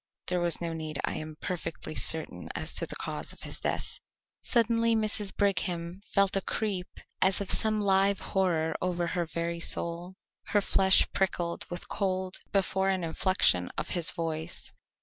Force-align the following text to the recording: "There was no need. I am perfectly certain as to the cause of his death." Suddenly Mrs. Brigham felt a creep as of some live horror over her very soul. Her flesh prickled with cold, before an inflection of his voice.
"There 0.25 0.39
was 0.39 0.59
no 0.59 0.73
need. 0.73 0.99
I 1.03 1.13
am 1.17 1.37
perfectly 1.41 1.93
certain 1.93 2.49
as 2.55 2.73
to 2.73 2.87
the 2.87 2.95
cause 2.95 3.33
of 3.33 3.43
his 3.43 3.59
death." 3.59 3.99
Suddenly 4.41 4.95
Mrs. 4.95 5.31
Brigham 5.37 6.01
felt 6.07 6.35
a 6.35 6.41
creep 6.41 6.87
as 7.21 7.39
of 7.39 7.51
some 7.51 7.79
live 7.79 8.19
horror 8.19 8.75
over 8.81 9.05
her 9.05 9.27
very 9.27 9.59
soul. 9.59 10.15
Her 10.45 10.61
flesh 10.61 11.07
prickled 11.13 11.67
with 11.69 11.87
cold, 11.87 12.39
before 12.51 12.89
an 12.89 13.03
inflection 13.03 13.69
of 13.77 13.89
his 13.89 14.09
voice. 14.09 14.71